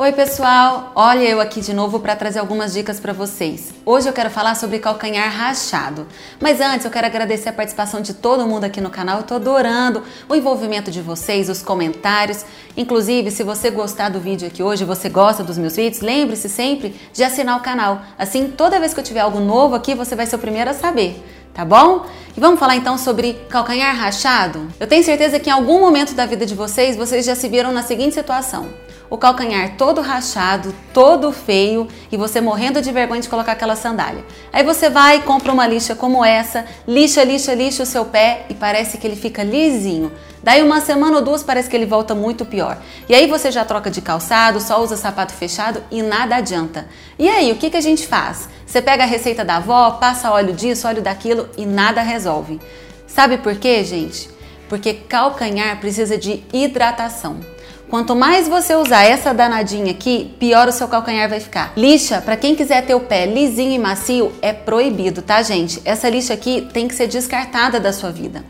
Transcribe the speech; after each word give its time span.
Oi 0.00 0.12
pessoal, 0.12 0.92
olha 0.94 1.24
eu 1.24 1.40
aqui 1.40 1.60
de 1.60 1.74
novo 1.74 1.98
para 1.98 2.14
trazer 2.14 2.38
algumas 2.38 2.72
dicas 2.72 3.00
para 3.00 3.12
vocês. 3.12 3.74
Hoje 3.84 4.08
eu 4.08 4.12
quero 4.12 4.30
falar 4.30 4.54
sobre 4.54 4.78
calcanhar 4.78 5.28
rachado. 5.28 6.06
Mas 6.40 6.60
antes 6.60 6.84
eu 6.84 6.90
quero 6.92 7.08
agradecer 7.08 7.48
a 7.48 7.52
participação 7.52 8.00
de 8.00 8.14
todo 8.14 8.46
mundo 8.46 8.62
aqui 8.62 8.80
no 8.80 8.90
canal. 8.90 9.16
Eu 9.16 9.22
tô 9.24 9.34
adorando 9.34 10.04
o 10.28 10.36
envolvimento 10.36 10.88
de 10.88 11.02
vocês, 11.02 11.48
os 11.48 11.62
comentários. 11.62 12.44
Inclusive, 12.76 13.32
se 13.32 13.42
você 13.42 13.70
gostar 13.70 14.08
do 14.08 14.20
vídeo 14.20 14.46
aqui 14.46 14.62
hoje, 14.62 14.84
você 14.84 15.08
gosta 15.08 15.42
dos 15.42 15.58
meus 15.58 15.74
vídeos, 15.74 16.00
lembre-se 16.00 16.48
sempre 16.48 16.94
de 17.12 17.24
assinar 17.24 17.58
o 17.58 17.60
canal. 17.60 18.00
Assim, 18.16 18.52
toda 18.52 18.78
vez 18.78 18.94
que 18.94 19.00
eu 19.00 19.04
tiver 19.04 19.18
algo 19.18 19.40
novo 19.40 19.74
aqui, 19.74 19.96
você 19.96 20.14
vai 20.14 20.26
ser 20.26 20.36
o 20.36 20.38
primeiro 20.38 20.70
a 20.70 20.74
saber 20.74 21.20
tá 21.52 21.64
bom? 21.64 22.06
E 22.36 22.40
vamos 22.40 22.60
falar 22.60 22.76
então 22.76 22.96
sobre 22.96 23.34
calcanhar 23.48 23.92
rachado? 23.96 24.68
Eu 24.78 24.86
tenho 24.86 25.02
certeza 25.02 25.40
que 25.40 25.50
em 25.50 25.52
algum 25.52 25.80
momento 25.80 26.14
da 26.14 26.24
vida 26.24 26.46
de 26.46 26.54
vocês, 26.54 26.94
vocês 26.94 27.26
já 27.26 27.34
se 27.34 27.48
viram 27.48 27.72
na 27.72 27.82
seguinte 27.82 28.14
situação 28.14 28.68
o 29.10 29.16
calcanhar 29.16 29.76
todo 29.76 30.00
rachado, 30.00 30.74
todo 30.92 31.32
feio 31.32 31.88
e 32.12 32.16
você 32.16 32.40
morrendo 32.40 32.82
de 32.82 32.92
vergonha 32.92 33.20
de 33.20 33.28
colocar 33.28 33.52
aquela 33.52 33.76
sandália. 33.76 34.24
Aí 34.52 34.62
você 34.62 34.90
vai 34.90 35.18
e 35.18 35.22
compra 35.22 35.52
uma 35.52 35.66
lixa 35.66 35.94
como 35.94 36.24
essa, 36.24 36.64
lixa, 36.86 37.24
lixa, 37.24 37.54
lixa 37.54 37.82
o 37.82 37.86
seu 37.86 38.04
pé 38.04 38.46
e 38.48 38.54
parece 38.54 38.98
que 38.98 39.06
ele 39.06 39.16
fica 39.16 39.42
lisinho. 39.42 40.12
Daí 40.42 40.62
uma 40.62 40.80
semana 40.80 41.16
ou 41.16 41.22
duas 41.22 41.42
parece 41.42 41.68
que 41.68 41.76
ele 41.76 41.86
volta 41.86 42.14
muito 42.14 42.44
pior. 42.44 42.78
E 43.08 43.14
aí 43.14 43.26
você 43.26 43.50
já 43.50 43.64
troca 43.64 43.90
de 43.90 44.00
calçado, 44.00 44.60
só 44.60 44.82
usa 44.82 44.96
sapato 44.96 45.32
fechado 45.32 45.82
e 45.90 46.00
nada 46.02 46.36
adianta. 46.36 46.86
E 47.18 47.28
aí, 47.28 47.50
o 47.50 47.56
que, 47.56 47.70
que 47.70 47.76
a 47.76 47.80
gente 47.80 48.06
faz? 48.06 48.48
Você 48.64 48.80
pega 48.80 49.02
a 49.02 49.06
receita 49.06 49.44
da 49.44 49.56
avó, 49.56 49.90
passa 49.92 50.30
óleo 50.30 50.52
disso, 50.52 50.86
óleo 50.86 51.02
daquilo 51.02 51.48
e 51.56 51.66
nada 51.66 52.02
resolve. 52.02 52.60
Sabe 53.06 53.38
por 53.38 53.56
quê, 53.56 53.82
gente? 53.82 54.30
Porque 54.68 54.94
calcanhar 54.94 55.80
precisa 55.80 56.16
de 56.16 56.44
hidratação. 56.52 57.40
Quanto 57.88 58.14
mais 58.14 58.46
você 58.46 58.74
usar 58.74 59.04
essa 59.04 59.32
danadinha 59.32 59.92
aqui, 59.92 60.34
pior 60.38 60.68
o 60.68 60.72
seu 60.72 60.86
calcanhar 60.88 61.26
vai 61.26 61.40
ficar. 61.40 61.72
Lixa, 61.74 62.20
para 62.20 62.36
quem 62.36 62.54
quiser 62.54 62.84
ter 62.84 62.94
o 62.94 63.00
pé 63.00 63.24
lisinho 63.24 63.72
e 63.72 63.78
macio, 63.78 64.30
é 64.42 64.52
proibido, 64.52 65.22
tá, 65.22 65.40
gente? 65.42 65.80
Essa 65.86 66.10
lixa 66.10 66.34
aqui 66.34 66.68
tem 66.70 66.86
que 66.86 66.94
ser 66.94 67.06
descartada 67.06 67.80
da 67.80 67.90
sua 67.90 68.10
vida. 68.10 68.44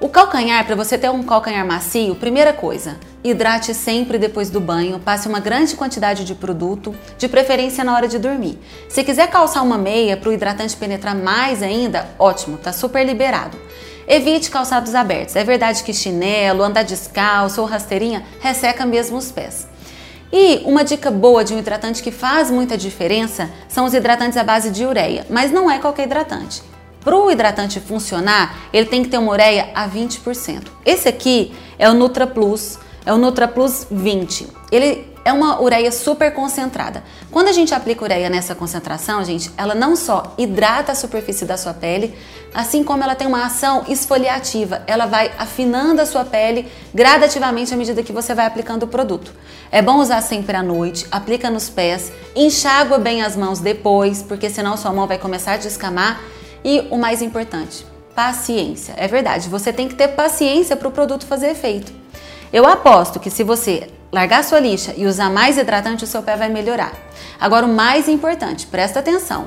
O 0.00 0.08
calcanhar, 0.08 0.64
para 0.64 0.74
você 0.74 0.96
ter 0.96 1.10
um 1.10 1.22
calcanhar 1.22 1.66
macio, 1.66 2.14
primeira 2.14 2.54
coisa, 2.54 2.96
hidrate 3.22 3.74
sempre 3.74 4.16
depois 4.16 4.48
do 4.48 4.58
banho, 4.58 4.98
passe 4.98 5.28
uma 5.28 5.38
grande 5.38 5.76
quantidade 5.76 6.24
de 6.24 6.34
produto, 6.34 6.94
de 7.18 7.28
preferência 7.28 7.84
na 7.84 7.94
hora 7.94 8.08
de 8.08 8.18
dormir. 8.18 8.58
Se 8.88 9.04
quiser 9.04 9.28
calçar 9.28 9.62
uma 9.62 9.76
meia 9.76 10.16
para 10.16 10.30
o 10.30 10.32
hidratante 10.32 10.74
penetrar 10.74 11.14
mais 11.14 11.62
ainda, 11.62 12.08
ótimo, 12.18 12.56
tá 12.56 12.72
super 12.72 13.04
liberado. 13.04 13.58
Evite 14.08 14.50
calçados 14.50 14.94
abertos. 14.94 15.36
É 15.36 15.44
verdade 15.44 15.84
que 15.84 15.92
chinelo, 15.92 16.62
andar 16.62 16.82
descalço 16.82 17.60
ou 17.60 17.66
rasteirinha 17.66 18.24
resseca 18.40 18.86
mesmo 18.86 19.18
os 19.18 19.30
pés. 19.30 19.68
E 20.32 20.62
uma 20.64 20.82
dica 20.82 21.10
boa 21.10 21.44
de 21.44 21.52
um 21.52 21.58
hidratante 21.58 22.02
que 22.02 22.10
faz 22.10 22.50
muita 22.50 22.74
diferença 22.74 23.50
são 23.68 23.84
os 23.84 23.92
hidratantes 23.92 24.38
à 24.38 24.42
base 24.42 24.70
de 24.70 24.82
ureia, 24.86 25.26
mas 25.28 25.52
não 25.52 25.70
é 25.70 25.78
qualquer 25.78 26.04
hidratante. 26.04 26.69
Para 27.02 27.16
o 27.16 27.30
hidratante 27.30 27.80
funcionar, 27.80 28.56
ele 28.72 28.86
tem 28.86 29.02
que 29.02 29.08
ter 29.08 29.18
uma 29.18 29.32
ureia 29.32 29.70
a 29.74 29.88
20%. 29.88 30.66
Esse 30.84 31.08
aqui 31.08 31.52
é 31.78 31.88
o 31.88 31.94
Nutra 31.94 32.26
Plus, 32.26 32.78
é 33.06 33.12
o 33.12 33.16
Nutra 33.16 33.48
Plus 33.48 33.86
20. 33.90 34.46
Ele 34.70 35.10
é 35.24 35.32
uma 35.32 35.60
ureia 35.60 35.92
super 35.92 36.32
concentrada. 36.32 37.02
Quando 37.30 37.48
a 37.48 37.52
gente 37.52 37.74
aplica 37.74 38.04
ureia 38.04 38.28
nessa 38.28 38.54
concentração, 38.54 39.24
gente, 39.24 39.50
ela 39.56 39.74
não 39.74 39.94
só 39.94 40.34
hidrata 40.38 40.92
a 40.92 40.94
superfície 40.94 41.44
da 41.44 41.56
sua 41.56 41.74
pele, 41.74 42.14
assim 42.54 42.82
como 42.82 43.02
ela 43.02 43.14
tem 43.14 43.26
uma 43.26 43.46
ação 43.46 43.84
esfoliativa. 43.88 44.82
Ela 44.86 45.06
vai 45.06 45.30
afinando 45.38 46.00
a 46.00 46.06
sua 46.06 46.24
pele 46.24 46.70
gradativamente 46.94 47.72
à 47.72 47.76
medida 47.76 48.02
que 48.02 48.12
você 48.12 48.34
vai 48.34 48.46
aplicando 48.46 48.84
o 48.84 48.88
produto. 48.88 49.32
É 49.70 49.80
bom 49.80 49.98
usar 49.98 50.20
sempre 50.22 50.56
à 50.56 50.62
noite, 50.62 51.06
aplica 51.10 51.50
nos 51.50 51.68
pés, 51.68 52.12
enxágua 52.34 52.98
bem 52.98 53.22
as 53.22 53.36
mãos 53.36 53.60
depois, 53.60 54.22
porque 54.22 54.50
senão 54.50 54.76
sua 54.76 54.92
mão 54.92 55.06
vai 55.06 55.18
começar 55.18 55.52
a 55.52 55.56
descamar. 55.58 56.20
E 56.64 56.86
o 56.90 56.98
mais 56.98 57.22
importante, 57.22 57.86
paciência. 58.14 58.94
É 58.96 59.08
verdade, 59.08 59.48
você 59.48 59.72
tem 59.72 59.88
que 59.88 59.94
ter 59.94 60.08
paciência 60.08 60.76
para 60.76 60.88
o 60.88 60.90
produto 60.90 61.26
fazer 61.26 61.50
efeito. 61.50 61.92
Eu 62.52 62.66
aposto 62.66 63.20
que 63.20 63.30
se 63.30 63.44
você 63.44 63.88
largar 64.12 64.42
sua 64.44 64.58
lixa 64.58 64.92
e 64.96 65.06
usar 65.06 65.30
mais 65.30 65.56
hidratante, 65.56 66.04
o 66.04 66.06
seu 66.06 66.22
pé 66.22 66.36
vai 66.36 66.48
melhorar. 66.48 66.92
Agora, 67.40 67.64
o 67.64 67.72
mais 67.72 68.08
importante, 68.08 68.66
presta 68.66 68.98
atenção. 68.98 69.46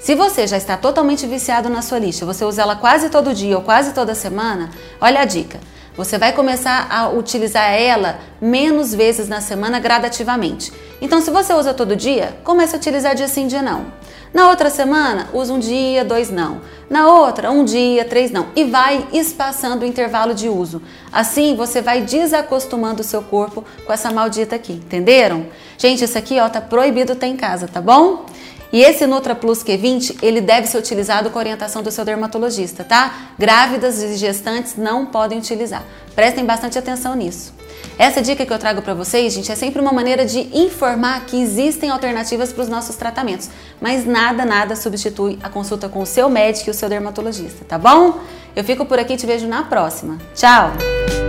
Se 0.00 0.14
você 0.14 0.46
já 0.46 0.56
está 0.56 0.76
totalmente 0.76 1.26
viciado 1.26 1.68
na 1.68 1.82
sua 1.82 1.98
lixa, 1.98 2.26
você 2.26 2.44
usa 2.44 2.62
ela 2.62 2.74
quase 2.74 3.10
todo 3.10 3.34
dia 3.34 3.56
ou 3.56 3.62
quase 3.62 3.92
toda 3.92 4.14
semana, 4.14 4.70
olha 5.00 5.20
a 5.20 5.24
dica. 5.24 5.60
Você 5.96 6.18
vai 6.18 6.32
começar 6.32 6.86
a 6.90 7.08
utilizar 7.08 7.72
ela 7.72 8.18
menos 8.40 8.94
vezes 8.94 9.28
na 9.28 9.40
semana 9.40 9.78
gradativamente. 9.78 10.72
Então, 11.00 11.20
se 11.20 11.30
você 11.30 11.52
usa 11.52 11.74
todo 11.74 11.96
dia, 11.96 12.38
comece 12.44 12.74
a 12.74 12.78
utilizar 12.78 13.14
dia 13.14 13.28
sim, 13.28 13.46
dia 13.46 13.62
não. 13.62 13.86
Na 14.32 14.48
outra 14.48 14.70
semana, 14.70 15.28
usa 15.32 15.52
um 15.52 15.58
dia, 15.58 16.04
dois 16.04 16.30
não. 16.30 16.60
Na 16.88 17.12
outra, 17.12 17.50
um 17.50 17.64
dia, 17.64 18.04
três 18.04 18.30
não. 18.30 18.46
E 18.54 18.62
vai 18.62 19.04
espaçando 19.12 19.84
o 19.84 19.88
intervalo 19.88 20.32
de 20.32 20.48
uso. 20.48 20.80
Assim, 21.12 21.56
você 21.56 21.80
vai 21.80 22.02
desacostumando 22.02 23.00
o 23.00 23.04
seu 23.04 23.22
corpo 23.22 23.64
com 23.84 23.92
essa 23.92 24.12
maldita 24.12 24.54
aqui, 24.54 24.74
entenderam? 24.74 25.46
Gente, 25.76 26.04
isso 26.04 26.16
aqui, 26.16 26.38
ó, 26.38 26.48
tá 26.48 26.60
proibido 26.60 27.16
ter 27.16 27.26
em 27.26 27.36
casa, 27.36 27.66
tá 27.66 27.80
bom? 27.80 28.24
E 28.72 28.82
esse 28.82 29.06
Nutra 29.06 29.34
Plus 29.34 29.64
Q20, 29.64 30.18
ele 30.22 30.40
deve 30.40 30.66
ser 30.66 30.78
utilizado 30.78 31.30
com 31.30 31.38
orientação 31.38 31.82
do 31.82 31.90
seu 31.90 32.04
dermatologista, 32.04 32.84
tá? 32.84 33.32
Grávidas 33.38 34.00
e 34.02 34.16
gestantes 34.16 34.76
não 34.76 35.06
podem 35.06 35.38
utilizar. 35.38 35.84
Prestem 36.14 36.44
bastante 36.44 36.78
atenção 36.78 37.14
nisso. 37.14 37.52
Essa 37.98 38.22
dica 38.22 38.46
que 38.46 38.52
eu 38.52 38.58
trago 38.58 38.82
para 38.82 38.94
vocês, 38.94 39.32
gente, 39.32 39.50
é 39.50 39.54
sempre 39.54 39.80
uma 39.80 39.92
maneira 39.92 40.24
de 40.24 40.40
informar 40.56 41.26
que 41.26 41.40
existem 41.40 41.90
alternativas 41.90 42.52
para 42.52 42.62
os 42.62 42.68
nossos 42.68 42.96
tratamentos, 42.96 43.50
mas 43.80 44.06
nada, 44.06 44.44
nada 44.44 44.76
substitui 44.76 45.38
a 45.42 45.48
consulta 45.48 45.88
com 45.88 46.00
o 46.00 46.06
seu 46.06 46.28
médico 46.28 46.70
e 46.70 46.72
o 46.72 46.74
seu 46.74 46.88
dermatologista, 46.88 47.64
tá 47.64 47.78
bom? 47.78 48.18
Eu 48.54 48.64
fico 48.64 48.84
por 48.84 48.98
aqui 48.98 49.14
e 49.14 49.16
te 49.16 49.26
vejo 49.26 49.46
na 49.46 49.64
próxima. 49.64 50.18
Tchau! 50.34 51.19